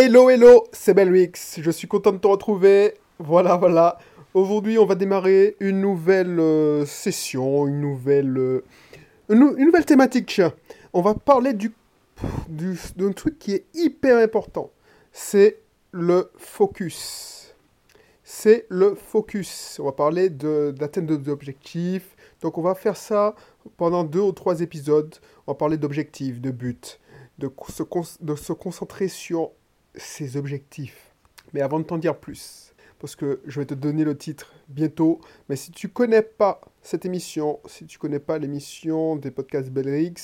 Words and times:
Hello, 0.00 0.30
hello, 0.30 0.62
c'est 0.70 0.94
Belrix. 0.94 1.32
Je 1.60 1.70
suis 1.72 1.88
content 1.88 2.12
de 2.12 2.18
te 2.18 2.28
retrouver. 2.28 2.94
Voilà, 3.18 3.56
voilà. 3.56 3.98
Aujourd'hui, 4.32 4.78
on 4.78 4.86
va 4.86 4.94
démarrer 4.94 5.56
une 5.58 5.80
nouvelle 5.80 6.38
euh, 6.38 6.86
session, 6.86 7.66
une 7.66 7.80
nouvelle, 7.80 8.38
euh, 8.38 8.64
une, 9.28 9.56
nouvelle 9.56 9.84
thématique. 9.84 10.40
On 10.92 11.02
va 11.02 11.14
parler 11.14 11.52
du, 11.52 11.72
du- 12.48 12.78
d'un 12.94 13.10
truc 13.10 13.40
qui 13.40 13.54
est 13.54 13.64
hyper 13.74 14.18
important. 14.22 14.70
C'est 15.10 15.58
le 15.90 16.30
focus. 16.36 17.52
C'est 18.22 18.66
le 18.68 18.94
focus. 18.94 19.80
On 19.80 19.86
va 19.86 19.92
parler 19.92 20.30
de 20.30 20.72
d'atteindre 20.78 21.16
des 21.16 21.28
objectifs. 21.28 22.14
Donc, 22.40 22.56
on 22.56 22.62
va 22.62 22.76
faire 22.76 22.96
ça 22.96 23.34
pendant 23.76 24.04
deux 24.04 24.20
ou 24.20 24.30
trois 24.30 24.60
épisodes. 24.60 25.16
On 25.48 25.54
va 25.54 25.56
parler 25.56 25.76
d'objectifs, 25.76 26.40
de 26.40 26.52
buts, 26.52 26.78
de 27.40 27.50
de 28.20 28.34
se 28.36 28.52
concentrer 28.52 29.08
sur 29.08 29.50
ses 29.98 30.36
objectifs. 30.36 31.12
Mais 31.52 31.60
avant 31.60 31.80
de 31.80 31.84
t'en 31.84 31.98
dire 31.98 32.16
plus, 32.16 32.72
parce 32.98 33.16
que 33.16 33.40
je 33.46 33.60
vais 33.60 33.66
te 33.66 33.74
donner 33.74 34.04
le 34.04 34.16
titre 34.16 34.52
bientôt, 34.68 35.20
mais 35.48 35.56
si 35.56 35.70
tu 35.70 35.88
connais 35.88 36.22
pas 36.22 36.60
cette 36.82 37.04
émission, 37.04 37.60
si 37.66 37.86
tu 37.86 37.98
connais 37.98 38.18
pas 38.18 38.38
l'émission 38.38 39.16
des 39.16 39.30
podcasts 39.30 39.70
Belrix, 39.70 40.14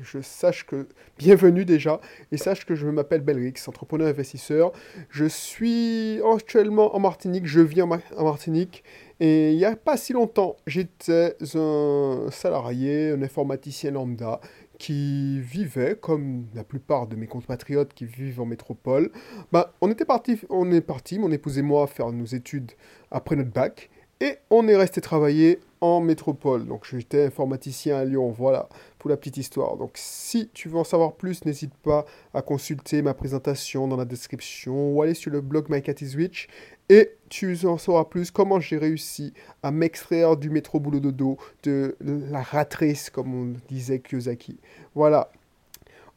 je 0.00 0.20
sache 0.20 0.66
que 0.66 0.88
bienvenue 1.18 1.64
déjà 1.64 2.00
et 2.32 2.36
sache 2.36 2.66
que 2.66 2.74
je 2.74 2.86
m'appelle 2.88 3.20
Belrix, 3.20 3.54
entrepreneur 3.68 4.08
investisseur. 4.08 4.72
Je 5.08 5.24
suis 5.24 6.20
actuellement 6.32 6.96
en 6.96 7.00
Martinique, 7.00 7.46
je 7.46 7.60
vis 7.60 7.82
en, 7.82 7.90
en 7.90 8.24
Martinique 8.24 8.82
et 9.20 9.52
il 9.52 9.56
n'y 9.56 9.64
a 9.64 9.76
pas 9.76 9.96
si 9.96 10.12
longtemps, 10.12 10.56
j'étais 10.66 11.36
un 11.54 12.26
salarié, 12.30 13.10
un 13.10 13.22
informaticien 13.22 13.92
lambda 13.92 14.40
qui 14.84 15.66
comme 16.02 16.44
la 16.54 16.62
plupart 16.62 17.06
de 17.06 17.16
mes 17.16 17.26
compatriotes 17.26 17.94
qui 17.94 18.04
vivent 18.04 18.42
en 18.42 18.44
métropole, 18.44 19.10
bah, 19.50 19.72
on 19.80 19.90
était 19.90 20.04
parti, 20.04 20.38
on 20.50 20.70
est 20.72 20.82
parti, 20.82 21.18
mon 21.18 21.32
épouse 21.32 21.56
et 21.56 21.62
moi, 21.62 21.86
faire 21.86 22.12
nos 22.12 22.26
études 22.26 22.72
après 23.10 23.34
notre 23.34 23.50
bac, 23.50 23.88
et 24.20 24.36
on 24.50 24.68
est 24.68 24.76
resté 24.76 25.00
travailler 25.00 25.60
métropole. 26.00 26.66
Donc 26.66 26.86
j'étais 26.90 27.24
informaticien 27.26 27.96
à 27.96 28.04
Lyon, 28.04 28.30
voilà, 28.30 28.68
pour 28.98 29.10
la 29.10 29.16
petite 29.16 29.36
histoire. 29.36 29.76
Donc 29.76 29.92
si 29.94 30.50
tu 30.52 30.68
veux 30.68 30.78
en 30.78 30.84
savoir 30.84 31.14
plus, 31.14 31.44
n'hésite 31.44 31.74
pas 31.74 32.04
à 32.32 32.42
consulter 32.42 33.02
ma 33.02 33.14
présentation 33.14 33.88
dans 33.88 33.96
la 33.96 34.04
description 34.04 34.92
ou 34.92 35.02
aller 35.02 35.14
sur 35.14 35.30
le 35.30 35.40
blog 35.40 35.66
My 35.68 35.82
Cat 35.82 35.94
is 36.00 36.16
Rich, 36.16 36.48
et 36.88 37.12
tu 37.30 37.56
en 37.64 37.78
sauras 37.78 38.04
plus 38.04 38.30
comment 38.30 38.60
j'ai 38.60 38.76
réussi 38.76 39.32
à 39.62 39.70
m'extraire 39.70 40.36
du 40.36 40.50
métro 40.50 40.80
boulot 40.80 41.00
dodo, 41.00 41.38
de 41.62 41.96
la 42.00 42.42
ratrice, 42.42 43.10
comme 43.10 43.34
on 43.34 43.54
disait 43.68 44.00
Kiyosaki. 44.00 44.58
Voilà. 44.94 45.30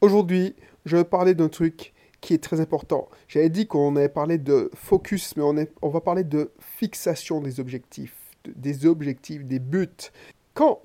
Aujourd'hui, 0.00 0.54
je 0.84 0.96
vais 0.96 1.04
parler 1.04 1.34
d'un 1.34 1.48
truc 1.48 1.92
qui 2.20 2.34
est 2.34 2.42
très 2.42 2.60
important. 2.60 3.08
J'avais 3.28 3.48
dit 3.48 3.66
qu'on 3.66 3.96
avait 3.96 4.08
parlé 4.08 4.38
de 4.38 4.70
focus, 4.74 5.36
mais 5.36 5.42
on, 5.42 5.56
est- 5.56 5.72
on 5.82 5.88
va 5.88 6.00
parler 6.00 6.24
de 6.24 6.50
fixation 6.58 7.40
des 7.40 7.60
objectifs, 7.60 8.16
des 8.56 8.86
objectifs, 8.86 9.44
des 9.44 9.58
buts. 9.58 9.88
Quand 10.54 10.80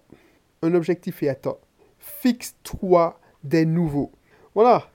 un 0.61 0.73
objectif 0.73 1.23
est 1.23 1.29
atteint, 1.29 1.57
fixe-toi 1.97 3.19
des 3.43 3.65
nouveaux. 3.65 4.11
Voilà. 4.55 4.87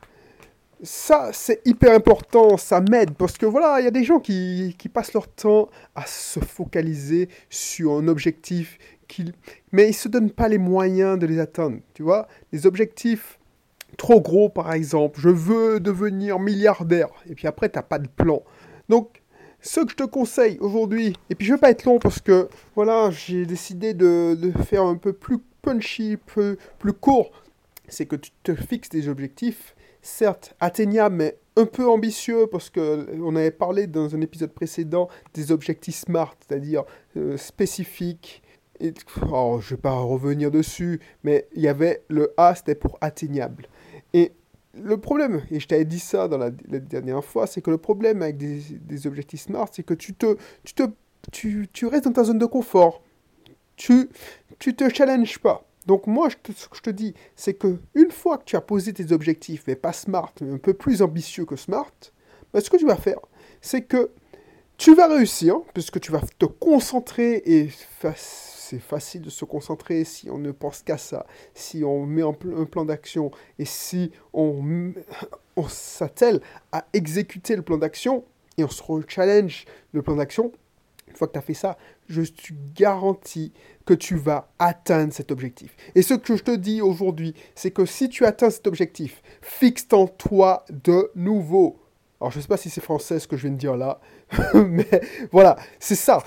Ça, 0.83 1.31
c'est 1.33 1.61
hyper 1.67 1.93
important, 1.93 2.57
ça 2.57 2.81
m'aide, 2.81 3.15
parce 3.15 3.37
que 3.37 3.47
voilà, 3.47 3.81
il 3.81 3.85
y 3.85 3.89
a 3.89 3.91
des 3.91 4.05
gens 4.05 4.21
qui, 4.21 4.77
qui 4.79 4.89
passent 4.89 5.13
leur 5.13 5.27
temps 5.27 5.69
à 5.97 6.07
se 6.07 6.39
focaliser 6.39 7.29
sur 7.51 7.95
un 7.95 8.07
objectif, 8.07 8.79
qu'ils- 9.09 9.33
mais 9.73 9.87
ils 9.87 9.89
ne 9.89 9.93
se 9.93 10.09
donnent 10.09 10.31
pas 10.31 10.47
les 10.47 10.59
moyens 10.59 11.19
de 11.19 11.27
les 11.27 11.41
atteindre, 11.41 11.79
tu 11.95 12.05
vois. 12.05 12.29
Les 12.53 12.65
objectifs 12.65 13.41
trop 13.97 14.21
gros, 14.21 14.49
par 14.49 14.73
exemple, 14.73 15.19
je 15.19 15.31
veux 15.31 15.81
devenir 15.81 16.39
milliardaire, 16.39 17.09
et 17.29 17.35
puis 17.35 17.49
après, 17.49 17.69
tu 17.69 17.77
n'as 17.77 17.83
pas 17.83 17.99
de 17.99 18.07
plan. 18.07 18.45
Donc, 18.89 19.23
ce 19.61 19.81
que 19.81 19.91
je 19.91 19.97
te 19.97 20.05
conseille 20.05 20.59
aujourd'hui, 20.61 21.15
et 21.31 21.35
puis 21.35 21.47
je 21.47 21.55
vais 21.55 21.59
pas 21.59 21.71
être 21.71 21.85
long 21.85 21.99
parce 21.99 22.21
que, 22.21 22.49
voilà, 22.75 23.11
j'ai 23.11 23.45
décidé 23.45 23.95
de, 23.95 24.37
faire 24.65 24.85
un 24.85 24.97
peu 24.97 25.13
plus 25.13 25.39
punchy, 25.63 26.17
plus, 26.17 26.57
plus 26.79 26.93
court, 26.93 27.31
c'est 27.89 28.07
que 28.07 28.17
tu 28.17 28.31
te 28.43 28.55
fixes 28.55 28.89
des 28.89 29.09
objectifs, 29.09 29.75
certes 30.03 30.55
atteignables, 30.61 31.17
mais 31.17 31.37
un 31.57 31.67
peu 31.67 31.89
ambitieux, 31.89 32.47
parce 32.47 32.71
que 32.71 33.07
on 33.21 33.35
avait 33.35 33.51
parlé 33.51 33.87
dans 33.87 34.15
un 34.15 34.21
épisode 34.21 34.53
précédent 34.53 35.09
des 35.35 35.51
objectifs 35.51 35.97
SMART, 35.97 36.37
c'est-à-dire 36.47 36.85
euh, 37.17 37.37
spécifiques. 37.37 38.43
Et, 38.81 38.95
oh, 39.33 39.59
je 39.61 39.71
vais 39.71 39.81
pas 39.81 39.91
revenir 39.91 40.53
dessus, 40.53 41.01
mais 41.25 41.49
il 41.53 41.63
y 41.63 41.69
avait 41.69 42.05
le 42.09 42.33
A, 42.37 42.55
c'était 42.55 42.77
pour 42.77 42.97
atteignable. 43.01 43.67
Et 44.15 44.31
le 44.83 44.97
problème, 44.97 45.43
et 45.51 45.61
je 45.61 45.67
t'avais 45.67 45.85
dit 45.85 45.99
ça 45.99 46.29
dans 46.29 46.39
la, 46.39 46.51
dernière 46.51 47.25
fois, 47.25 47.47
c'est 47.47 47.61
que 47.61 47.71
le 47.71 47.79
problème 47.79 48.23
avec 48.23 48.37
des, 48.37 49.07
objectifs 49.07 49.43
SMART, 49.43 49.69
c'est 49.73 49.83
que 49.83 49.95
tu 49.95 50.15
te, 50.15 50.37
tu 50.65 50.75
te, 50.75 50.83
tu, 51.33 51.69
tu 51.73 51.87
restes 51.87 52.05
dans 52.05 52.13
ta 52.13 52.25
zone 52.25 52.39
de 52.39 52.47
confort. 52.47 53.03
Tu, 53.77 54.09
tu 54.59 54.75
te 54.75 54.89
challenges 54.89 55.39
pas. 55.39 55.65
Donc 55.87 56.07
moi, 56.07 56.29
ce 56.31 56.37
que 56.37 56.53
je 56.75 56.81
te 56.81 56.91
dis, 56.91 57.15
c'est 57.35 57.55
que 57.55 57.79
une 57.95 58.11
fois 58.11 58.39
que 58.39 58.45
tu 58.45 58.57
as 58.57 58.61
posé 58.61 58.93
tes 58.93 59.13
objectifs, 59.13 59.65
mais 59.67 59.77
pas 59.77 59.93
smart, 59.93 60.33
mais 60.41 60.53
un 60.53 60.59
peu 60.59 60.75
plus 60.75 61.01
ambitieux 61.01 61.45
que 61.45 61.57
smart, 61.57 61.93
ben, 62.53 62.61
ce 62.61 62.69
que 62.69 62.77
tu 62.77 62.87
vas 62.87 62.97
faire, 62.97 63.21
c'est 63.61 63.83
que 63.83 64.11
tu 64.77 64.95
vas 64.95 65.09
réussir, 65.09 65.61
puisque 65.75 66.01
tu 66.01 66.13
vas 66.13 66.21
te 66.39 66.47
concentrer, 66.47 67.43
et 67.47 67.69
fa- 67.69 68.15
c'est 68.69 68.79
facile 68.79 69.23
de 69.23 69.31
se 69.31 69.45
concentrer 69.47 70.05
si 70.05 70.29
on 70.31 70.37
ne 70.39 70.51
pense 70.51 70.83
qu'à 70.83 70.99
ça, 70.99 71.27
si 71.55 71.85
on 71.85 72.05
met 72.05 72.23
en 72.23 72.35
pl- 72.35 72.55
un 72.57 72.65
plan 72.67 72.85
d'action, 72.85 73.31
et 73.59 73.65
si 73.65 74.13
on, 74.35 74.93
on 75.57 75.69
s'attelle 75.69 76.41
à 76.71 76.85
exécuter 76.93 77.57
le 77.57 77.63
plan 77.63 77.79
d'action, 77.79 78.25
et 78.59 78.65
on 78.65 78.69
se 78.69 78.83
challenge 79.09 79.65
le 79.93 80.03
plan 80.03 80.17
d'action, 80.17 80.53
une 81.09 81.17
fois 81.17 81.29
que 81.29 81.33
tu 81.33 81.39
as 81.39 81.43
fait 81.43 81.55
ça, 81.55 81.79
je 82.09 82.21
te 82.23 82.53
garantis 82.75 83.53
que 83.87 83.95
tu 83.95 84.17
vas 84.17 84.51
atteindre 84.59 85.15
cet 85.15 85.33
objectif. 85.33 85.75
Et 85.95 86.03
ce 86.03 86.13
que 86.13 86.37
je 86.37 86.43
te 86.43 86.55
dis 86.55 86.83
aujourd'hui, 86.83 87.35
c'est 87.55 87.71
que 87.71 87.87
si 87.87 88.11
tu 88.11 88.27
atteins 88.27 88.51
cet 88.51 88.67
objectif, 88.67 89.23
fixe-en 89.41 90.07
toi 90.09 90.67
de 90.71 91.11
nouveau. 91.15 91.79
Alors, 92.21 92.33
je 92.33 92.39
ne 92.39 92.43
sais 92.43 92.49
pas 92.49 92.57
si 92.59 92.69
c'est 92.69 92.83
français 92.83 93.21
ce 93.21 93.29
que 93.29 93.37
je 93.37 93.43
viens 93.43 93.53
de 93.53 93.59
dire 93.61 93.77
là, 93.77 94.01
mais 94.55 94.89
voilà, 95.33 95.57
c'est 95.79 95.95
ça. 95.95 96.23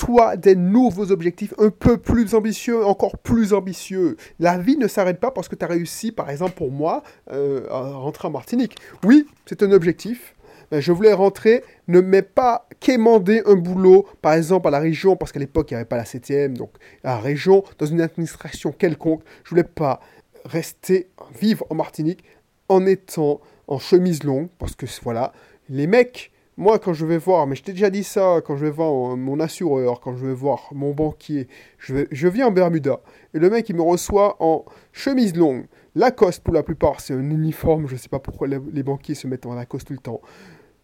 Fixe-toi 0.00 0.36
des 0.36 0.56
nouveaux 0.56 1.10
objectifs 1.10 1.52
un 1.58 1.70
peu 1.70 1.98
plus 1.98 2.34
ambitieux, 2.34 2.84
encore 2.84 3.18
plus 3.18 3.52
ambitieux. 3.52 4.16
La 4.38 4.56
vie 4.56 4.76
ne 4.76 4.88
s'arrête 4.88 5.20
pas 5.20 5.30
parce 5.30 5.48
que 5.48 5.54
tu 5.54 5.64
as 5.64 5.68
réussi, 5.68 6.10
par 6.10 6.30
exemple 6.30 6.54
pour 6.54 6.70
moi, 6.70 7.02
euh, 7.32 7.66
à 7.70 7.80
rentrer 7.92 8.28
en 8.28 8.30
Martinique. 8.30 8.76
Oui, 9.04 9.26
c'est 9.46 9.62
un 9.62 9.72
objectif, 9.72 10.34
je 10.72 10.92
voulais 10.92 11.12
rentrer, 11.12 11.62
ne 11.88 12.00
m'ai 12.00 12.22
pas 12.22 12.66
quémander 12.78 13.42
un 13.44 13.56
boulot, 13.56 14.06
par 14.22 14.34
exemple 14.34 14.68
à 14.68 14.70
la 14.70 14.78
région, 14.78 15.16
parce 15.16 15.32
qu'à 15.32 15.40
l'époque 15.40 15.70
il 15.70 15.74
n'y 15.74 15.80
avait 15.80 15.88
pas 15.88 15.96
la 15.96 16.04
7 16.04 16.54
donc 16.54 16.70
à 17.04 17.16
la 17.16 17.18
région, 17.18 17.62
dans 17.78 17.86
une 17.86 18.00
administration 18.00 18.72
quelconque. 18.72 19.22
Je 19.44 19.50
voulais 19.50 19.64
pas 19.64 20.00
rester, 20.46 21.10
vivre 21.38 21.66
en 21.68 21.74
Martinique 21.74 22.24
en 22.68 22.86
étant 22.86 23.40
en 23.66 23.78
chemise 23.78 24.24
longue, 24.24 24.48
parce 24.58 24.74
que 24.74 24.86
voilà, 25.02 25.32
les 25.68 25.86
mecs, 25.86 26.32
moi 26.60 26.78
quand 26.78 26.92
je 26.92 27.06
vais 27.06 27.16
voir, 27.16 27.46
mais 27.46 27.56
je 27.56 27.62
t'ai 27.62 27.72
déjà 27.72 27.88
dit 27.88 28.04
ça, 28.04 28.42
quand 28.44 28.54
je 28.54 28.66
vais 28.66 28.70
voir 28.70 28.90
euh, 29.12 29.16
mon 29.16 29.40
assureur, 29.40 29.98
quand 30.00 30.14
je 30.14 30.26
vais 30.26 30.34
voir 30.34 30.68
mon 30.72 30.92
banquier, 30.92 31.48
je, 31.78 31.94
vais- 31.94 32.08
je 32.10 32.28
viens 32.28 32.48
en 32.48 32.50
Bermuda, 32.50 33.00
et 33.32 33.38
le 33.38 33.48
mec 33.48 33.66
il 33.70 33.76
me 33.76 33.82
reçoit 33.82 34.36
en 34.40 34.66
chemise 34.92 35.34
longue. 35.34 35.64
Lacoste 35.94 36.44
pour 36.44 36.52
la 36.52 36.62
plupart, 36.62 37.00
c'est 37.00 37.14
un 37.14 37.30
uniforme, 37.30 37.88
je 37.88 37.96
sais 37.96 38.10
pas 38.10 38.18
pourquoi 38.18 38.46
les, 38.46 38.82
banquiers 38.82 39.14
se 39.14 39.26
mettent 39.26 39.46
en 39.46 39.54
Lacoste 39.54 39.86
tout 39.88 39.94
le 39.94 40.00
temps. 40.00 40.20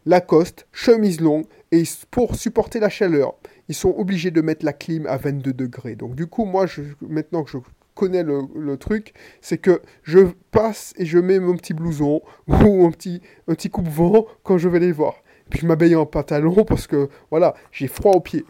Lacoste, 0.06 0.66
chemise 0.72 1.20
longue, 1.20 1.44
et 1.72 1.82
pour 2.10 2.36
supporter 2.36 2.80
la 2.80 2.88
chaleur, 2.88 3.34
ils 3.68 3.74
sont 3.74 3.94
obligés 3.98 4.30
de 4.30 4.40
mettre 4.40 4.64
la 4.64 4.72
clim 4.72 5.06
à 5.06 5.18
22 5.18 5.52
degrés. 5.52 5.94
Donc 5.94 6.14
du 6.14 6.26
coup, 6.26 6.46
moi, 6.46 6.66
je, 6.66 6.80
maintenant 7.06 7.44
que 7.44 7.50
je 7.50 7.58
connais 7.94 8.22
le, 8.22 8.42
le 8.56 8.76
truc, 8.78 9.12
c'est 9.42 9.58
que 9.58 9.82
je 10.04 10.20
passe 10.52 10.94
et 10.96 11.04
je 11.04 11.18
mets 11.18 11.38
mon 11.38 11.54
petit 11.54 11.74
blouson 11.74 12.22
ou 12.48 12.86
un 12.86 12.90
petit, 12.92 13.20
un 13.46 13.54
petit 13.54 13.68
coupe-vent 13.68 14.24
quand 14.42 14.56
je 14.56 14.70
vais 14.70 14.80
les 14.80 14.92
voir. 14.92 15.16
Puis 15.50 15.60
je 15.60 15.66
m'habille 15.66 15.96
en 15.96 16.06
pantalon 16.06 16.64
parce 16.68 16.86
que, 16.86 17.08
voilà, 17.30 17.54
j'ai 17.72 17.88
froid 17.88 18.12
aux 18.12 18.20
pieds. 18.20 18.44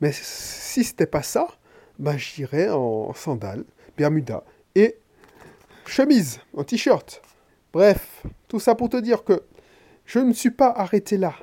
Mais 0.00 0.12
si 0.12 0.84
c'était 0.84 1.06
pas 1.06 1.22
ça, 1.22 1.46
bah, 1.98 2.16
j'irais 2.16 2.70
en 2.70 3.12
sandales, 3.12 3.64
Bermuda 3.96 4.44
et 4.74 4.96
chemise, 5.86 6.40
en 6.56 6.64
t-shirt. 6.64 7.20
Bref, 7.72 8.22
tout 8.48 8.60
ça 8.60 8.74
pour 8.74 8.88
te 8.88 8.96
dire 8.96 9.24
que 9.24 9.42
je 10.06 10.18
ne 10.18 10.32
suis 10.32 10.50
pas 10.50 10.70
arrêté 10.70 11.16
là. 11.16 11.34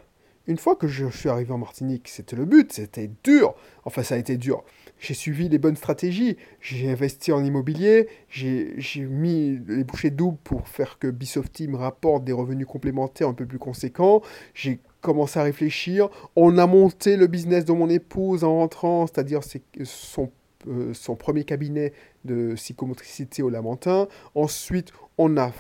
Une 0.48 0.58
fois 0.58 0.78
que 0.78 0.88
je 0.88 1.08
suis 1.10 1.28
arrivé 1.28 1.52
en 1.52 1.58
Martinique, 1.58 2.08
c'était 2.08 2.38
le 2.38 2.46
but, 2.46 2.72
c'était 2.72 3.12
dur. 3.24 3.54
Enfin, 3.84 4.02
ça 4.02 4.16
a 4.16 4.18
été 4.18 4.38
dur. 4.38 4.64
J'ai 4.98 5.14
suivi 5.14 5.50
les 5.50 5.58
bonnes 5.58 5.76
stratégies. 5.76 6.38
J'ai 6.62 6.90
investi 6.90 7.34
en 7.34 7.44
immobilier. 7.44 8.08
J'ai 8.30 8.76
mis 9.02 9.60
les 9.68 9.84
bouchées 9.84 10.10
doubles 10.10 10.38
pour 10.46 10.70
faire 10.70 11.00
que 11.00 11.08
Bisofty 11.08 11.68
me 11.68 11.76
rapporte 11.76 12.24
des 12.24 12.32
revenus 12.32 12.66
complémentaires 12.66 13.28
un 13.28 13.34
peu 13.34 13.46
plus 13.46 13.60
conséquents. 13.60 14.22
J'ai 14.54 14.80
commencé 15.02 15.38
à 15.38 15.44
réfléchir. 15.44 16.10
On 16.38 16.58
a 16.58 16.66
monté 16.66 17.18
le 17.18 17.28
business 17.28 17.66
de 17.66 17.74
mon 17.74 17.90
épouse 17.90 18.46
en 18.46 18.56
rentrant, 18.56 19.06
c'est-à-dire 19.06 19.42
euh, 20.68 20.94
son 20.94 21.16
premier 21.16 21.44
cabinet 21.44 21.92
de 22.24 22.54
psychomotricité 22.56 23.44
au 23.44 23.50
Lamentin. 23.50 24.08
Ensuite, 24.34 24.94
on 25.18 25.36
a 25.38 25.52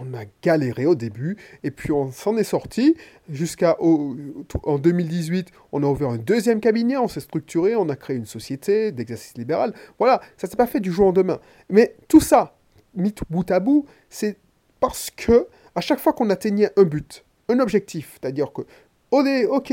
on 0.00 0.14
a 0.14 0.24
galéré 0.42 0.86
au 0.86 0.94
début, 0.94 1.36
et 1.62 1.70
puis 1.70 1.92
on 1.92 2.10
s'en 2.10 2.36
est 2.36 2.44
sorti. 2.44 2.96
Jusqu'à 3.30 3.76
en 3.80 4.78
2018, 4.78 5.48
on 5.72 5.82
a 5.82 5.86
ouvert 5.86 6.10
un 6.10 6.18
deuxième 6.18 6.60
cabinet, 6.60 6.96
on 6.96 7.08
s'est 7.08 7.20
structuré, 7.20 7.76
on 7.76 7.88
a 7.88 7.96
créé 7.96 8.16
une 8.16 8.26
société 8.26 8.92
d'exercice 8.92 9.36
libéral. 9.36 9.74
Voilà, 9.98 10.20
ça 10.36 10.46
s'est 10.46 10.56
pas 10.56 10.66
fait 10.66 10.80
du 10.80 10.92
jour 10.92 11.06
au 11.06 11.08
lendemain. 11.08 11.38
Mais 11.68 11.96
tout 12.08 12.20
ça, 12.20 12.56
mis 12.94 13.14
bout 13.30 13.50
à 13.50 13.60
bout, 13.60 13.86
c'est 14.10 14.36
parce 14.80 15.10
que 15.10 15.46
à 15.74 15.80
chaque 15.80 16.00
fois 16.00 16.12
qu'on 16.12 16.30
atteignait 16.30 16.70
un 16.76 16.84
but, 16.84 17.24
un 17.48 17.58
objectif, 17.60 18.18
c'est-à-dire 18.20 18.52
que, 18.52 18.62
on 19.10 19.24
est, 19.26 19.46
ok, 19.46 19.72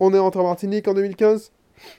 on 0.00 0.12
est 0.14 0.18
rentré 0.18 0.40
en 0.40 0.44
Martinique 0.44 0.88
en 0.88 0.94
2015, 0.94 1.52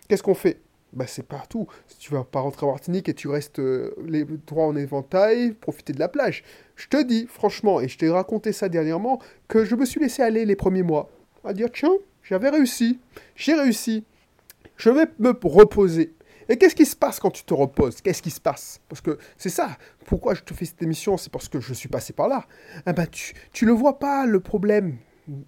qu'est-ce 0.08 0.24
qu'on 0.24 0.34
fait? 0.34 0.60
Bah, 0.94 1.06
c'est 1.08 1.26
partout. 1.26 1.68
Si 1.88 1.98
tu 1.98 2.14
vas 2.14 2.24
pas 2.24 2.40
rentrer 2.40 2.66
en 2.66 2.72
Martinique 2.72 3.10
et 3.10 3.14
tu 3.14 3.28
restes 3.28 3.60
euh, 3.60 3.94
les 4.06 4.26
en 4.56 4.76
éventail, 4.76 5.54
profiter 5.54 5.94
de 5.94 6.00
la 6.00 6.08
plage. 6.08 6.44
Je 6.76 6.88
te 6.88 7.02
dis, 7.02 7.28
franchement, 7.28 7.80
et 7.80 7.88
je 7.88 7.98
t'ai 7.98 8.10
raconté 8.10 8.52
ça 8.52 8.70
dernièrement, 8.70 9.22
que 9.48 9.66
je 9.66 9.76
me 9.76 9.86
suis 9.86 10.00
laissé 10.00 10.22
aller 10.22 10.46
les 10.46 10.56
premiers 10.56 10.84
mois. 10.84 11.10
À 11.44 11.54
dire, 11.54 11.70
tiens, 11.72 11.94
j'avais 12.24 12.50
réussi. 12.50 13.00
J'ai 13.36 13.54
réussi. 13.54 14.04
Je 14.78 14.90
vais 14.90 15.06
me 15.20 15.34
reposer. 15.44 16.14
Et 16.48 16.58
qu'est-ce 16.58 16.76
qui 16.76 16.86
se 16.86 16.96
passe 16.96 17.20
quand 17.20 17.30
tu 17.30 17.44
te 17.44 17.54
reposes? 17.54 18.02
Qu'est-ce 18.02 18.24
qui 18.24 18.32
se 18.32 18.42
passe? 18.42 18.82
Parce 18.90 19.02
que 19.02 19.20
c'est 19.38 19.50
ça. 19.50 19.78
Pourquoi 20.06 20.34
je 20.34 20.42
te 20.42 20.54
fais 20.54 20.66
cette 20.66 20.82
émission? 20.82 21.16
C'est 21.16 21.32
parce 21.32 21.48
que 21.48 21.60
je 21.60 21.74
suis 21.76 21.90
passé 21.90 22.12
par 22.12 22.28
là. 22.28 22.46
Eh 22.88 22.94
ben, 22.94 23.06
tu, 23.06 23.36
tu 23.54 23.68
le 23.68 23.72
vois 23.72 24.00
pas, 24.00 24.26
le 24.26 24.40
problème 24.40 24.98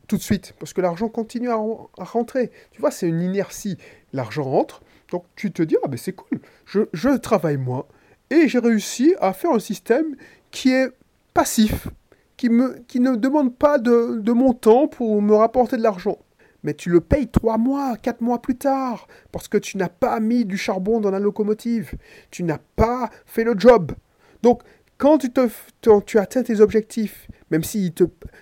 tout 0.07 0.18
de 0.18 0.22
suite, 0.22 0.54
parce 0.60 0.74
que 0.74 0.81
l'argent 0.81 1.10
continue 1.10 1.50
à, 1.50 1.57
rentrer. 1.98 2.51
Tu 2.72 2.81
vois, 2.81 2.92
c'est 2.92 3.07
une 3.07 3.22
inertie. 3.22 3.78
L'argent 4.13 4.44
rentre, 4.44 4.81
donc 5.12 5.25
tu 5.36 5.51
te 5.51 5.62
dis, 5.62 5.78
ah 5.83 5.88
ben 5.88 5.98
c'est 5.98 6.13
cool, 6.13 6.39
je, 6.66 7.18
travaille 7.18 7.57
moins, 7.57 7.86
et 8.30 8.48
j'ai 8.48 8.60
réussi 8.60 9.16
à 9.19 9.33
faire 9.33 9.51
un 9.51 9.60
système 9.60 10.16
qui 10.51 10.72
est 10.72 10.89
passif, 11.33 11.88
qui, 12.38 12.50
me, 12.50 12.80
qui 12.88 13.00
ne 13.00 13.16
demande 13.16 13.56
pas 13.56 13.78
de, 13.78 14.19
de 14.19 14.31
mon 14.31 14.54
temps 14.54 14.88
pour 14.88 15.22
me 15.22 15.36
rapporter 15.36 15.78
de 15.78 15.83
l'argent. 15.83 16.18
Mais 16.63 16.74
tu 16.74 16.89
le 16.89 17.01
payes 17.01 17.28
trois 17.28 17.57
mois, 17.57 17.98
quatre 17.98 18.22
mois 18.22 18.42
plus 18.42 18.57
tard, 18.57 19.07
parce 19.31 19.48
que 19.48 19.57
tu 19.57 19.78
n'as 19.78 19.89
pas 19.89 20.19
mis 20.19 20.45
du 20.45 20.57
charbon 20.57 21.00
dans 21.00 21.12
la 21.12 21.19
locomotive, 21.19 21.94
tu 22.30 22.44
n'as 22.44 22.60
pas 22.75 23.10
fait 23.25 23.44
le 23.44 23.56
job. 23.57 23.94
Donc, 24.44 24.62
quand 25.01 25.18
tu, 25.18 25.31
te, 25.31 26.18
atteins 26.19 26.44
tes 26.44 26.59
objectifs, 26.59 27.27
même 27.50 27.63
si 27.63 27.92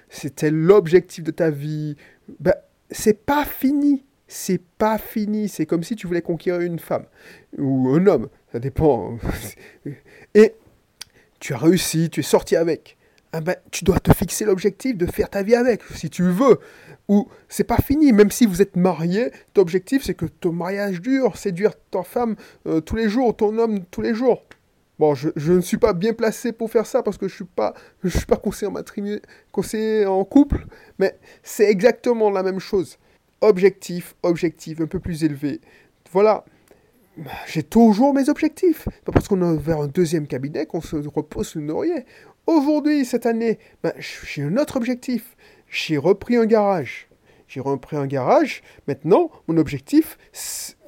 c'était 0.10 0.52
l'objectif 0.52 1.24
de 1.24 1.32
ta 1.32 1.50
vie, 1.50 1.96
ben, 2.40 2.54
c'est 2.92 3.26
pas 3.26 3.46
fini. 3.46 4.04
C'est 4.28 4.62
pas 4.78 4.98
fini. 4.98 5.48
C'est 5.48 5.66
comme 5.66 5.84
si 5.84 5.96
tu 5.96 6.06
voulais 6.06 6.22
conquérir 6.22 6.60
une 6.60 6.78
femme 6.78 7.06
ou 7.58 7.88
un 7.92 8.06
homme. 8.08 8.28
Ça 8.52 8.60
dépend. 8.60 9.18
Et 10.36 10.54
tu 11.40 11.54
as 11.54 11.58
réussi, 11.58 12.10
tu 12.10 12.20
es 12.20 12.24
sorti 12.24 12.58
avec. 12.58 12.98
Ah 13.32 13.40
ben, 13.40 13.56
tu 13.72 13.86
dois 13.86 14.02
te 14.02 14.12
fixer 14.14 14.44
l'objectif 14.44 14.98
de 14.98 15.06
faire 15.06 15.30
ta 15.30 15.44
vie 15.44 15.56
avec, 15.56 15.82
si 15.96 16.10
tu 16.10 16.24
veux. 16.24 16.60
Ou 17.08 17.30
c'est 17.48 17.64
pas 17.64 17.78
fini, 17.78 18.12
même 18.12 18.32
si 18.32 18.46
vous 18.46 18.62
êtes 18.62 18.76
marié, 18.76 19.32
ton 19.54 19.62
objectif 19.62 20.04
c'est 20.04 20.14
que 20.14 20.26
ton 20.26 20.52
mariage 20.52 21.00
dure, 21.00 21.38
séduire 21.38 21.72
ta 21.90 22.04
femme 22.04 22.36
euh, 22.68 22.82
tous 22.82 22.98
les 22.98 23.08
jours, 23.08 23.34
ton 23.38 23.58
homme 23.58 23.86
tous 23.92 24.02
les 24.02 24.14
jours. 24.14 24.44
Bon, 25.00 25.16
je, 25.16 25.30
ne 25.54 25.62
suis 25.62 25.78
pas 25.78 25.94
bien 25.94 26.14
placé 26.14 26.52
pour 26.52 26.70
faire 26.70 26.86
ça 26.86 27.02
parce 27.02 27.18
que 27.18 27.30
je 27.30 27.34
suis 27.34 27.46
suis 28.06 28.26
pas 28.26 28.36
conseiller 28.36 28.70
en 28.70 28.76
conseiller 29.54 30.06
en 30.06 30.26
couple, 30.26 30.66
mais 31.00 31.18
c'est 31.42 31.70
exactement 31.70 32.30
la 32.30 32.44
même 32.44 32.60
chose. 32.60 32.98
Objectif, 33.40 34.16
objectif, 34.24 34.82
un 34.82 34.88
peu 34.88 35.00
plus 35.00 35.24
élevé. 35.24 35.62
Voilà. 36.12 36.44
J'ai 37.48 37.64
toujours 37.64 38.14
mes 38.14 38.28
objectifs. 38.28 38.90
Pas 39.06 39.14
parce 39.14 39.30
qu'on 39.30 39.42
a 39.42 39.54
ouvert 39.54 39.80
un 39.80 39.88
deuxième 39.88 40.28
cabinet 40.28 40.66
qu'on 40.66 40.82
se 40.82 40.98
repose 40.98 41.48
sur 41.48 41.62
le 41.62 41.68
laurier. 41.68 42.06
Aujourd'hui, 42.46 43.06
cette 43.06 43.26
année, 43.26 43.58
ben, 43.82 43.94
j'ai 43.98 44.44
un 44.44 44.58
autre 44.58 44.76
objectif. 44.76 45.38
J'ai 45.70 45.98
repris 45.98 46.36
un 46.36 46.46
garage. 46.46 47.08
J'ai 47.48 47.62
repris 47.62 47.96
un 47.96 48.06
garage. 48.06 48.64
Maintenant, 48.88 49.32
mon 49.48 49.58
objectif, 49.58 50.18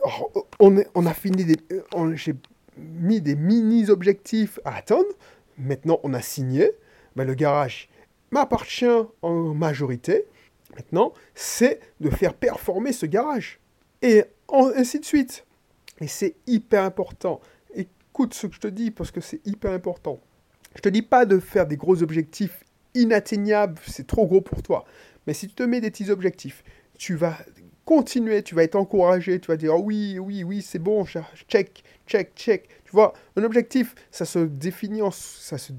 oh, 0.03 0.45
on, 0.59 1.05
a 1.05 1.13
fini 1.13 1.45
j'ai 2.15 2.35
mis 2.81 3.21
des 3.21 3.35
mini-objectifs 3.35 4.59
à 4.65 4.75
atteindre. 4.75 5.09
Maintenant, 5.57 5.99
on 6.03 6.13
a 6.13 6.21
signé. 6.21 6.71
Ben, 7.15 7.25
le 7.25 7.33
garage 7.33 7.89
m'appartient 8.31 8.85
en 9.21 9.53
majorité. 9.53 10.25
Maintenant, 10.75 11.13
c'est 11.35 11.79
de 11.99 12.09
faire 12.09 12.33
performer 12.33 12.93
ce 12.93 13.05
garage. 13.05 13.59
Et 14.01 14.23
ainsi 14.49 14.99
de 14.99 15.05
suite. 15.05 15.45
Et 15.99 16.07
c'est 16.07 16.35
hyper 16.47 16.83
important. 16.83 17.41
Écoute 17.75 18.33
ce 18.33 18.47
que 18.47 18.55
je 18.55 18.59
te 18.59 18.67
dis 18.67 18.91
parce 18.91 19.11
que 19.11 19.21
c'est 19.21 19.45
hyper 19.45 19.71
important. 19.71 20.19
Je 20.75 20.81
te 20.81 20.89
dis 20.89 21.01
pas 21.01 21.25
de 21.25 21.39
faire 21.39 21.67
des 21.67 21.77
gros 21.77 22.01
objectifs 22.01 22.63
inatteignables, 22.93 23.79
c'est 23.85 24.07
trop 24.07 24.25
gros 24.25 24.41
pour 24.41 24.63
toi. 24.63 24.85
Mais 25.27 25.33
si 25.33 25.47
tu 25.47 25.53
te 25.53 25.63
mets 25.63 25.81
des 25.81 25.91
petits 25.91 26.09
objectifs, 26.09 26.63
tu 26.97 27.15
vas 27.15 27.37
continuer, 27.91 28.41
tu 28.41 28.55
vas 28.55 28.63
être 28.63 28.77
encouragé, 28.77 29.37
tu 29.41 29.47
vas 29.47 29.57
dire 29.57 29.77
oui, 29.77 30.17
oui, 30.17 30.45
oui, 30.45 30.61
c'est 30.61 30.79
bon, 30.79 31.03
check, 31.05 31.83
check, 32.07 32.31
check. 32.37 32.69
Tu 32.85 32.91
vois, 32.93 33.11
un 33.35 33.43
objectif, 33.43 33.95
ça 34.11 34.23
se 34.23 34.39
définit, 34.39 35.01
en, 35.01 35.11
ça 35.11 35.57
se 35.57 35.73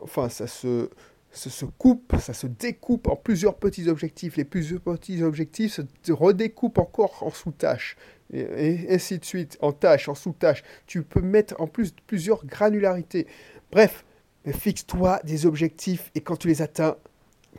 enfin, 0.00 0.30
ça 0.30 0.46
se, 0.46 0.88
se 1.30 1.66
coupe, 1.66 2.16
ça 2.18 2.32
se 2.32 2.46
découpe 2.46 3.08
en 3.08 3.16
plusieurs 3.16 3.56
petits 3.56 3.90
objectifs. 3.90 4.38
Les 4.38 4.46
plusieurs 4.46 4.80
petits 4.80 5.22
objectifs 5.22 5.80
se 6.02 6.12
redécoupent 6.12 6.78
encore 6.78 7.22
en 7.22 7.30
sous-tâches, 7.30 7.98
et, 8.32 8.86
ainsi 8.88 9.18
de 9.18 9.24
suite, 9.26 9.58
en 9.60 9.72
tâches, 9.72 10.08
en 10.08 10.14
sous-tâches. 10.14 10.62
Tu 10.86 11.02
peux 11.02 11.20
mettre 11.20 11.60
en 11.60 11.66
plus 11.66 11.92
plusieurs 12.06 12.46
granularités. 12.46 13.26
Bref, 13.70 14.06
fixe-toi 14.50 15.20
des 15.24 15.44
objectifs 15.44 16.10
et 16.14 16.22
quand 16.22 16.36
tu 16.36 16.48
les 16.48 16.62
atteins, 16.62 16.96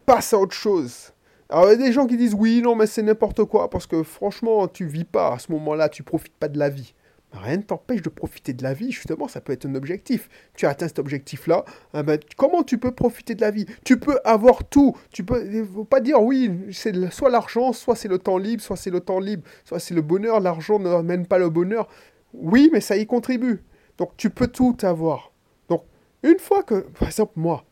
passe 0.07 0.33
à 0.33 0.39
autre 0.39 0.55
chose. 0.55 1.11
Alors, 1.49 1.65
il 1.65 1.79
y 1.79 1.83
a 1.83 1.87
des 1.87 1.91
gens 1.91 2.07
qui 2.07 2.17
disent 2.17 2.33
oui, 2.33 2.61
non, 2.61 2.75
mais 2.75 2.87
c'est 2.87 3.03
n'importe 3.03 3.43
quoi, 3.45 3.69
parce 3.69 3.85
que 3.85 4.03
franchement, 4.03 4.67
tu 4.67 4.85
vis 4.85 5.03
pas 5.03 5.33
à 5.33 5.39
ce 5.39 5.51
moment-là, 5.51 5.89
tu 5.89 6.03
profites 6.03 6.33
pas 6.33 6.47
de 6.47 6.57
la 6.57 6.69
vie. 6.69 6.93
Rien 7.31 7.57
ne 7.57 7.61
t'empêche 7.61 8.01
de 8.01 8.09
profiter 8.09 8.53
de 8.53 8.63
la 8.63 8.73
vie, 8.73 8.91
justement, 8.91 9.27
ça 9.27 9.41
peut 9.41 9.51
être 9.51 9.65
un 9.65 9.75
objectif. 9.75 10.29
Tu 10.55 10.65
as 10.65 10.69
atteint 10.69 10.87
cet 10.87 10.99
objectif-là, 10.99 11.65
eh 11.93 12.01
ben, 12.01 12.19
comment 12.37 12.63
tu 12.63 12.77
peux 12.77 12.91
profiter 12.91 13.35
de 13.35 13.41
la 13.41 13.51
vie? 13.51 13.65
Tu 13.83 13.99
peux 13.99 14.19
avoir 14.23 14.63
tout. 14.63 14.95
Tu 15.11 15.23
peux 15.23 15.65
faut 15.65 15.83
pas 15.83 15.99
dire 15.99 16.21
oui, 16.21 16.49
c'est 16.71 17.11
soit 17.11 17.29
l'argent, 17.29 17.73
soit 17.73 17.95
c'est 17.95 18.07
le 18.07 18.19
temps 18.19 18.37
libre, 18.37 18.63
soit 18.63 18.77
c'est 18.77 18.89
le 18.89 19.01
temps 19.01 19.19
libre, 19.19 19.43
soit 19.65 19.79
c'est 19.79 19.93
le 19.93 20.01
bonheur. 20.01 20.39
L'argent 20.39 20.79
ne 20.79 21.01
mène 21.01 21.27
pas 21.27 21.37
le 21.37 21.49
bonheur. 21.49 21.89
Oui, 22.33 22.69
mais 22.71 22.79
ça 22.81 22.95
y 22.95 23.05
contribue. 23.05 23.61
Donc 23.97 24.11
tu 24.17 24.29
peux 24.29 24.47
tout 24.47 24.77
avoir. 24.83 25.31
Donc 25.67 25.83
une 26.23 26.39
fois 26.39 26.63
que, 26.63 26.75
par 26.99 27.09
exemple, 27.09 27.33
moi, 27.35 27.65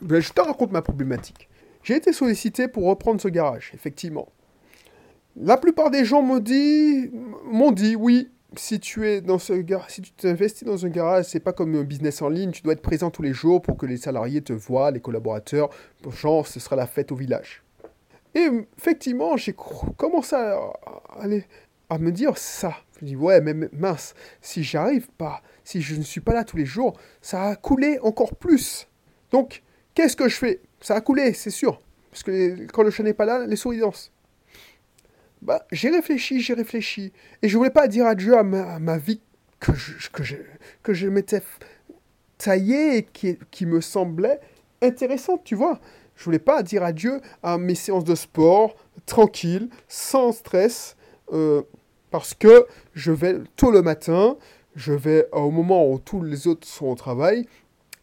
ben, 0.00 0.20
je 0.20 0.32
te 0.32 0.40
raconte 0.40 0.70
ma 0.70 0.82
problématique. 0.82 1.48
J'ai 1.86 1.94
été 1.94 2.12
sollicité 2.12 2.66
pour 2.66 2.86
reprendre 2.86 3.20
ce 3.20 3.28
garage, 3.28 3.70
effectivement. 3.72 4.26
La 5.36 5.56
plupart 5.56 5.92
des 5.92 6.04
gens 6.04 6.20
m'ont 6.20 6.40
dit, 6.40 7.12
m'ont 7.44 7.70
dit 7.70 7.94
oui, 7.94 8.28
si 8.56 8.80
tu 8.80 9.22
dans 9.22 9.38
ce 9.38 9.52
garage, 9.52 9.90
si 9.90 10.02
tu 10.02 10.10
t'investis 10.10 10.64
dans 10.64 10.84
un 10.84 10.88
garage, 10.88 11.26
c'est 11.26 11.38
pas 11.38 11.52
comme 11.52 11.76
un 11.76 11.84
business 11.84 12.22
en 12.22 12.28
ligne, 12.28 12.50
tu 12.50 12.62
dois 12.62 12.72
être 12.72 12.82
présent 12.82 13.12
tous 13.12 13.22
les 13.22 13.32
jours 13.32 13.62
pour 13.62 13.76
que 13.76 13.86
les 13.86 13.98
salariés 13.98 14.42
te 14.42 14.52
voient, 14.52 14.90
les 14.90 14.98
collaborateurs, 14.98 15.70
genre 16.10 16.48
ce 16.48 16.58
sera 16.58 16.74
la 16.74 16.88
fête 16.88 17.12
au 17.12 17.14
village. 17.14 17.62
Et 18.34 18.48
effectivement, 18.76 19.36
j'ai 19.36 19.54
commencé 19.96 20.34
à 20.34 21.98
me 22.00 22.10
dire 22.10 22.36
ça. 22.36 22.74
Je 22.98 23.04
me 23.04 23.10
dis 23.10 23.16
ouais, 23.16 23.40
mais 23.40 23.68
mince, 23.72 24.14
si 24.40 24.64
j'arrive 24.64 25.08
pas, 25.16 25.40
si 25.62 25.82
je 25.82 25.94
ne 25.94 26.02
suis 26.02 26.20
pas 26.20 26.34
là 26.34 26.42
tous 26.42 26.56
les 26.56 26.66
jours, 26.66 26.98
ça 27.22 27.44
a 27.44 27.54
coulé 27.54 28.00
encore 28.02 28.34
plus. 28.34 28.88
Donc, 29.30 29.62
qu'est-ce 29.94 30.16
que 30.16 30.28
je 30.28 30.34
fais? 30.34 30.60
Ça 30.86 30.94
a 30.94 31.00
coulé, 31.00 31.32
c'est 31.32 31.50
sûr. 31.50 31.80
Parce 32.12 32.22
que 32.22 32.64
quand 32.66 32.84
le 32.84 32.92
chat 32.92 33.02
n'est 33.02 33.12
pas 33.12 33.24
là, 33.24 33.44
les 33.44 33.56
souris 33.56 33.78
dansent. 33.78 34.12
Bah, 35.42 35.66
j'ai 35.72 35.90
réfléchi, 35.90 36.40
j'ai 36.40 36.54
réfléchi. 36.54 37.12
Et 37.42 37.48
je 37.48 37.58
voulais 37.58 37.70
pas 37.70 37.88
dire 37.88 38.06
adieu 38.06 38.38
à 38.38 38.44
ma, 38.44 38.96
vie 38.96 39.20
que 39.58 39.74
je, 39.74 40.08
que 40.10 40.22
je, 40.22 40.36
que 40.84 40.94
je 40.94 41.08
m'étais 41.08 41.42
taillée 42.38 42.98
et 42.98 43.02
qui, 43.02 43.36
qui 43.50 43.66
me 43.66 43.80
semblait 43.80 44.38
intéressante, 44.80 45.42
tu 45.42 45.56
vois. 45.56 45.80
Je 46.14 46.22
voulais 46.22 46.38
pas 46.38 46.62
dire 46.62 46.84
adieu 46.84 47.20
à 47.42 47.58
mes 47.58 47.74
séances 47.74 48.04
de 48.04 48.14
sport, 48.14 48.76
tranquille, 49.06 49.68
sans 49.88 50.30
stress, 50.30 50.96
euh, 51.32 51.62
parce 52.12 52.32
que 52.32 52.64
je 52.94 53.10
vais 53.10 53.40
tôt 53.56 53.72
le 53.72 53.82
matin, 53.82 54.36
je 54.76 54.92
vais 54.92 55.26
au 55.32 55.50
moment 55.50 55.90
où 55.90 55.98
tous 55.98 56.22
les 56.22 56.46
autres 56.46 56.68
sont 56.68 56.86
au 56.86 56.94
travail, 56.94 57.48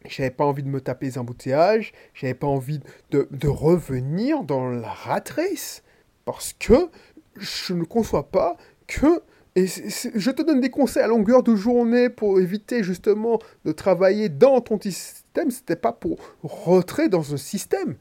j'avais 0.08 0.32
pas 0.32 0.46
envie 0.46 0.64
de 0.64 0.70
me 0.70 0.82
taper 0.82 1.08
les 1.08 1.18
embouteillages, 1.18 1.94
j'avais 2.14 2.34
pas 2.34 2.48
envie 2.48 2.80
de, 3.12 3.28
de, 3.32 3.48
revenir 3.48 4.44
dans 4.44 4.70
la 4.70 4.90
rat 4.90 5.24
race, 5.36 5.84
parce 6.26 6.54
que 6.54 6.90
je 7.38 7.74
ne 7.74 7.84
conçois 7.84 8.30
pas 8.30 8.58
que... 8.88 9.22
Je 9.56 10.32
te 10.32 10.42
donne 10.42 10.62
des 10.62 10.72
conseils 10.72 11.04
à 11.04 11.08
longueur 11.08 11.44
de 11.44 11.56
journée 11.56 12.10
pour 12.10 12.40
éviter 12.40 12.84
justement 12.84 13.38
de 13.66 13.72
travailler 13.72 14.28
dans 14.28 14.62
ton 14.62 14.80
système. 14.82 15.52
C'était 15.52 15.76
pas 15.76 15.92
pour 15.92 16.18
rentrer 16.42 17.08
dans 17.08 17.36
un 17.36 17.38
système 17.38 17.96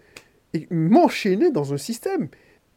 et 0.54 0.66
m'enchaîner 0.70 1.50
dans 1.50 1.74
un 1.74 1.76
système. 1.76 2.28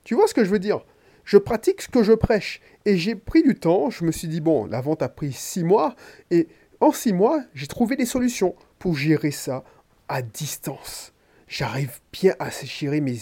Tu 0.03 0.13
vois 0.13 0.27
ce 0.27 0.33
que 0.33 0.43
je 0.43 0.49
veux 0.49 0.59
dire? 0.59 0.81
Je 1.23 1.37
pratique 1.37 1.81
ce 1.81 1.87
que 1.87 2.03
je 2.03 2.13
prêche. 2.13 2.61
Et 2.85 2.97
j'ai 2.97 3.15
pris 3.15 3.43
du 3.43 3.55
temps. 3.55 3.89
Je 3.89 4.05
me 4.05 4.11
suis 4.11 4.27
dit, 4.27 4.41
bon, 4.41 4.65
la 4.65 4.81
vente 4.81 5.01
a 5.01 5.09
pris 5.09 5.33
six 5.33 5.63
mois. 5.63 5.95
Et 6.29 6.47
en 6.79 6.91
six 6.91 7.13
mois, 7.13 7.41
j'ai 7.53 7.67
trouvé 7.67 7.95
des 7.95 8.05
solutions 8.05 8.55
gérer 8.93 9.31
ça 9.31 9.63
à 10.07 10.21
distance. 10.21 11.13
j'arrive 11.47 11.99
bien 12.11 12.35
à 12.39 12.49
gérer 12.49 13.01
mes, 13.01 13.17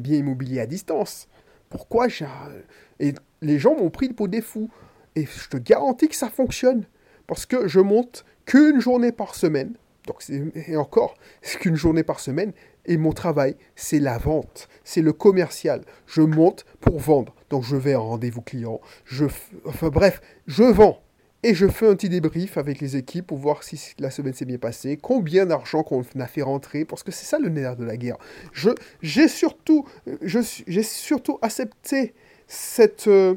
biens 0.00 0.18
immobiliers 0.18 0.60
à 0.60 0.66
distance. 0.66 1.28
Pourquoi 1.70 2.08
Et 3.00 3.14
les 3.40 3.58
gens 3.58 3.76
m'ont 3.76 3.90
pris 3.90 4.12
pour 4.12 4.28
des 4.28 4.42
fous. 4.42 4.70
Et 5.16 5.26
je 5.26 5.48
te 5.48 5.56
garantis 5.56 6.08
que 6.08 6.16
ça 6.16 6.28
fonctionne. 6.28 6.86
Parce 7.26 7.46
que 7.46 7.68
je 7.68 7.80
monte 7.80 8.24
qu'une 8.44 8.80
journée 8.80 9.12
par 9.12 9.34
semaine. 9.34 9.74
Donc, 10.06 10.22
et 10.28 10.76
encore, 10.76 11.14
c'est 11.40 11.58
qu'une 11.58 11.76
journée 11.76 12.02
par 12.02 12.20
semaine. 12.20 12.52
Et 12.86 12.98
mon 12.98 13.12
travail, 13.12 13.56
c'est 13.76 13.98
la 13.98 14.18
vente, 14.18 14.68
c'est 14.84 15.00
le 15.00 15.14
commercial. 15.14 15.82
Je 16.06 16.20
monte 16.20 16.66
pour 16.80 16.98
vendre. 16.98 17.34
Donc, 17.48 17.64
je 17.64 17.76
vais 17.76 17.94
en 17.94 18.06
rendez-vous 18.08 18.42
client. 18.42 18.80
Je, 19.04 19.24
enfin, 19.64 19.88
bref, 19.88 20.20
je 20.46 20.64
vends. 20.64 21.00
Et 21.46 21.52
je 21.52 21.66
fais 21.66 21.86
un 21.86 21.94
petit 21.94 22.08
débrief 22.08 22.56
avec 22.56 22.80
les 22.80 22.96
équipes 22.96 23.26
pour 23.26 23.36
voir 23.36 23.64
si 23.64 23.78
la 23.98 24.10
semaine 24.10 24.32
s'est 24.32 24.46
bien 24.46 24.56
passée, 24.56 24.96
combien 24.96 25.44
d'argent 25.44 25.82
qu'on 25.82 26.02
a 26.18 26.26
fait 26.26 26.40
rentrer, 26.40 26.86
parce 26.86 27.02
que 27.02 27.12
c'est 27.12 27.26
ça 27.26 27.38
le 27.38 27.50
nerf 27.50 27.76
de 27.76 27.84
la 27.84 27.98
guerre. 27.98 28.16
j'ai 29.02 29.28
surtout, 29.28 29.86
surtout 30.82 31.38
accepté 31.42 32.14
cette, 32.46 33.08
euh, 33.08 33.34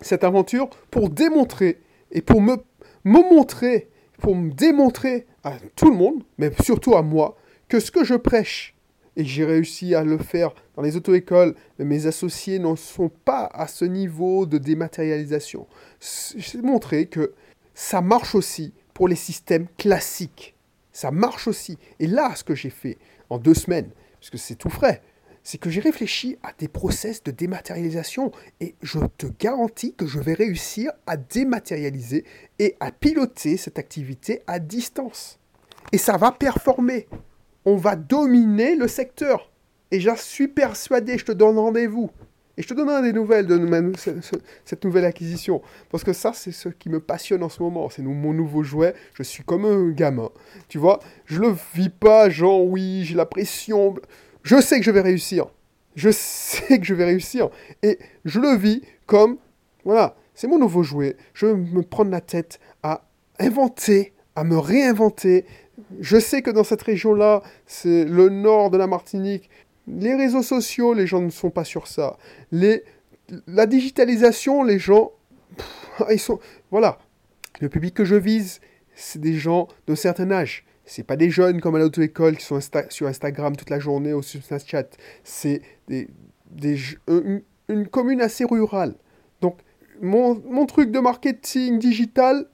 cette 0.00 0.24
aventure 0.24 0.68
pour 0.90 1.08
démontrer 1.08 1.78
et 2.10 2.20
pour 2.20 2.42
me, 2.42 2.56
me 3.04 3.20
montrer, 3.32 3.90
pour 4.18 4.34
me 4.34 4.50
démontrer 4.50 5.24
à 5.44 5.52
tout 5.76 5.88
le 5.88 5.96
monde, 5.96 6.24
mais 6.38 6.50
surtout 6.64 6.96
à 6.96 7.02
moi, 7.02 7.36
que 7.68 7.78
ce 7.78 7.92
que 7.92 8.02
je 8.02 8.16
prêche, 8.16 8.74
et 9.16 9.24
j'ai 9.24 9.44
réussi 9.44 9.94
à 9.94 10.04
le 10.04 10.18
faire 10.18 10.54
dans 10.76 10.82
les 10.82 10.96
auto-écoles, 10.96 11.54
mais 11.78 11.84
mes 11.84 12.06
associés 12.06 12.58
n'en 12.58 12.76
sont 12.76 13.08
pas 13.08 13.46
à 13.52 13.66
ce 13.66 13.84
niveau 13.84 14.46
de 14.46 14.58
dématérialisation. 14.58 15.66
J'ai 16.36 16.60
montré 16.60 17.06
que 17.06 17.32
ça 17.74 18.02
marche 18.02 18.34
aussi 18.34 18.72
pour 18.94 19.08
les 19.08 19.16
systèmes 19.16 19.66
classiques. 19.78 20.54
Ça 20.92 21.10
marche 21.10 21.48
aussi. 21.48 21.78
Et 21.98 22.06
là, 22.06 22.34
ce 22.34 22.44
que 22.44 22.54
j'ai 22.54 22.70
fait 22.70 22.98
en 23.30 23.38
deux 23.38 23.54
semaines, 23.54 23.90
parce 24.20 24.30
que 24.30 24.38
c'est 24.38 24.54
tout 24.54 24.70
frais, 24.70 25.02
c'est 25.42 25.58
que 25.58 25.70
j'ai 25.70 25.80
réfléchi 25.80 26.36
à 26.42 26.52
des 26.58 26.66
process 26.66 27.22
de 27.22 27.30
dématérialisation 27.30 28.32
et 28.60 28.74
je 28.82 28.98
te 29.16 29.26
garantis 29.38 29.94
que 29.94 30.06
je 30.06 30.18
vais 30.18 30.34
réussir 30.34 30.90
à 31.06 31.16
dématérialiser 31.16 32.24
et 32.58 32.76
à 32.80 32.90
piloter 32.90 33.56
cette 33.56 33.78
activité 33.78 34.42
à 34.46 34.58
distance. 34.58 35.38
Et 35.92 35.98
ça 35.98 36.16
va 36.16 36.32
performer 36.32 37.06
on 37.66 37.76
va 37.76 37.96
dominer 37.96 38.76
le 38.76 38.88
secteur. 38.88 39.50
Et 39.90 40.00
j'en 40.00 40.16
suis 40.16 40.48
persuadé, 40.48 41.18
je 41.18 41.24
te 41.26 41.32
donne 41.32 41.58
rendez-vous. 41.58 42.10
Et 42.56 42.62
je 42.62 42.68
te 42.68 42.74
donnerai 42.74 43.02
des 43.02 43.12
nouvelles 43.12 43.46
de 43.46 43.92
cette 44.64 44.84
nouvelle 44.84 45.04
acquisition. 45.04 45.60
Parce 45.90 46.04
que 46.04 46.14
ça, 46.14 46.32
c'est 46.32 46.52
ce 46.52 46.70
qui 46.70 46.88
me 46.88 47.00
passionne 47.00 47.42
en 47.42 47.50
ce 47.50 47.62
moment. 47.62 47.90
C'est 47.90 48.02
mon 48.02 48.32
nouveau 48.32 48.62
jouet. 48.62 48.94
Je 49.12 49.22
suis 49.22 49.44
comme 49.44 49.66
un 49.66 49.90
gamin. 49.90 50.30
Tu 50.68 50.78
vois, 50.78 51.00
je 51.26 51.38
le 51.38 51.54
vis 51.74 51.90
pas, 51.90 52.30
genre, 52.30 52.64
oui, 52.64 53.04
j'ai 53.04 53.14
la 53.14 53.26
pression. 53.26 53.94
Je 54.42 54.58
sais 54.60 54.78
que 54.78 54.86
je 54.86 54.90
vais 54.90 55.02
réussir. 55.02 55.46
Je 55.96 56.10
sais 56.10 56.78
que 56.78 56.86
je 56.86 56.94
vais 56.94 57.04
réussir. 57.04 57.50
Et 57.82 57.98
je 58.24 58.40
le 58.40 58.56
vis 58.56 58.80
comme, 59.04 59.36
voilà, 59.84 60.16
c'est 60.34 60.46
mon 60.46 60.58
nouveau 60.58 60.82
jouet. 60.82 61.16
Je 61.34 61.46
vais 61.46 61.54
me 61.54 61.82
prendre 61.82 62.10
la 62.10 62.22
tête 62.22 62.58
à 62.82 63.06
inventer, 63.38 64.14
à 64.34 64.44
me 64.44 64.56
réinventer 64.56 65.44
je 66.00 66.18
sais 66.18 66.42
que 66.42 66.50
dans 66.50 66.64
cette 66.64 66.82
région-là, 66.82 67.42
c'est 67.66 68.04
le 68.04 68.28
nord 68.28 68.70
de 68.70 68.78
la 68.78 68.86
Martinique, 68.86 69.50
les 69.86 70.14
réseaux 70.14 70.42
sociaux, 70.42 70.94
les 70.94 71.06
gens 71.06 71.20
ne 71.20 71.30
sont 71.30 71.50
pas 71.50 71.64
sur 71.64 71.86
ça. 71.86 72.16
Les, 72.50 72.82
la 73.46 73.66
digitalisation, 73.66 74.62
les 74.62 74.78
gens, 74.78 75.12
ils 76.10 76.18
sont, 76.18 76.40
voilà. 76.70 76.98
Le 77.60 77.68
public 77.68 77.94
que 77.94 78.04
je 78.04 78.16
vise, 78.16 78.60
c'est 78.94 79.20
des 79.20 79.34
gens 79.34 79.68
d'un 79.86 79.96
certain 79.96 80.30
âge. 80.30 80.64
C'est 80.84 81.02
pas 81.02 81.16
des 81.16 81.30
jeunes 81.30 81.60
comme 81.60 81.74
à 81.74 81.78
l'auto-école 81.78 82.36
qui 82.36 82.44
sont 82.44 82.60
sur 82.90 83.06
Instagram 83.06 83.56
toute 83.56 83.70
la 83.70 83.80
journée 83.80 84.12
ou 84.12 84.22
sur 84.22 84.42
Snapchat. 84.42 84.86
C'est 85.24 85.62
des, 85.88 86.08
une, 87.08 87.42
une, 87.68 87.88
commune 87.88 88.20
assez 88.20 88.44
rurale. 88.44 88.94
Donc, 89.40 89.58
mon, 90.00 90.40
mon 90.48 90.66
truc 90.66 90.92
de 90.92 91.00
marketing 91.00 91.78
digital, 91.78 92.46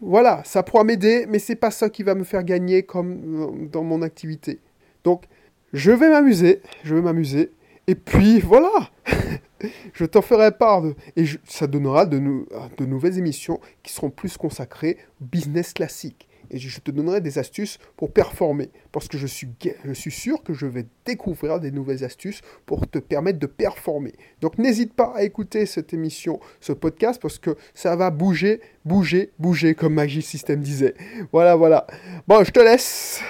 voilà, 0.00 0.42
ça 0.44 0.62
pourra 0.62 0.84
m'aider, 0.84 1.26
mais 1.28 1.38
c'est 1.38 1.56
pas 1.56 1.70
ça 1.70 1.90
qui 1.90 2.02
va 2.02 2.14
me 2.14 2.24
faire 2.24 2.42
gagner 2.42 2.82
comme 2.82 3.68
dans 3.70 3.84
mon 3.84 4.02
activité. 4.02 4.60
Donc, 5.04 5.24
je 5.72 5.90
vais 5.92 6.08
m'amuser, 6.08 6.62
je 6.84 6.94
vais 6.94 7.02
m'amuser, 7.02 7.52
et 7.86 7.94
puis 7.94 8.40
voilà, 8.40 8.90
je 9.92 10.04
t'en 10.04 10.22
ferai 10.22 10.52
part, 10.52 10.84
et 11.16 11.24
ça 11.44 11.66
donnera 11.66 12.06
de, 12.06 12.18
de 12.18 12.86
nouvelles 12.86 13.18
émissions 13.18 13.60
qui 13.82 13.92
seront 13.92 14.10
plus 14.10 14.36
consacrées 14.36 14.96
au 15.20 15.24
business 15.24 15.72
classique 15.72 16.29
et 16.50 16.58
je 16.58 16.80
te 16.80 16.90
donnerai 16.90 17.20
des 17.20 17.38
astuces 17.38 17.78
pour 17.96 18.12
performer. 18.12 18.70
Parce 18.92 19.08
que 19.08 19.18
je 19.18 19.26
suis, 19.26 19.48
je 19.84 19.92
suis 19.92 20.10
sûr 20.10 20.42
que 20.42 20.52
je 20.52 20.66
vais 20.66 20.86
découvrir 21.04 21.60
des 21.60 21.70
nouvelles 21.70 22.04
astuces 22.04 22.40
pour 22.66 22.88
te 22.88 22.98
permettre 22.98 23.38
de 23.38 23.46
performer. 23.46 24.12
Donc 24.40 24.58
n'hésite 24.58 24.94
pas 24.94 25.12
à 25.14 25.22
écouter 25.22 25.66
cette 25.66 25.92
émission, 25.94 26.40
ce 26.60 26.72
podcast, 26.72 27.20
parce 27.20 27.38
que 27.38 27.56
ça 27.74 27.96
va 27.96 28.10
bouger, 28.10 28.60
bouger, 28.84 29.30
bouger, 29.38 29.74
comme 29.74 29.94
Magic 29.94 30.24
System 30.24 30.60
disait. 30.60 30.94
Voilà, 31.32 31.56
voilà. 31.56 31.86
Bon, 32.26 32.42
je 32.44 32.50
te 32.50 32.60
laisse. 32.60 33.20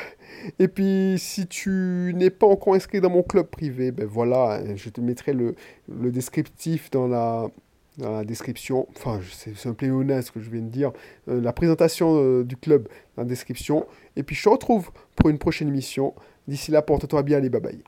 Et 0.58 0.68
puis, 0.68 1.16
si 1.18 1.46
tu 1.46 2.12
n'es 2.16 2.30
pas 2.30 2.46
encore 2.46 2.74
inscrit 2.74 3.00
dans 3.00 3.10
mon 3.10 3.22
club 3.22 3.46
privé, 3.46 3.92
ben 3.92 4.06
voilà, 4.06 4.62
je 4.74 4.88
te 4.88 5.00
mettrai 5.00 5.34
le, 5.34 5.54
le 5.88 6.10
descriptif 6.10 6.90
dans 6.90 7.06
la, 7.06 7.50
dans 8.00 8.12
la 8.12 8.24
description. 8.24 8.86
Enfin, 8.96 9.20
c'est 9.32 9.68
un 9.68 9.74
pléonasme 9.74 10.28
ce 10.28 10.32
que 10.32 10.40
je 10.40 10.50
viens 10.50 10.62
de 10.62 10.68
dire. 10.68 10.92
Euh, 11.28 11.40
la 11.40 11.52
présentation 11.52 12.16
euh, 12.16 12.44
du 12.44 12.56
club 12.56 12.88
dans 13.16 13.22
la 13.22 13.28
description. 13.28 13.86
Et 14.16 14.22
puis 14.22 14.36
je 14.36 14.42
te 14.42 14.48
retrouve 14.48 14.90
pour 15.16 15.30
une 15.30 15.38
prochaine 15.38 15.68
émission. 15.68 16.14
D'ici 16.48 16.70
là, 16.70 16.82
porte-toi 16.82 17.22
bien, 17.22 17.40
les 17.40 17.48
bye 17.48 17.60
bye. 17.60 17.82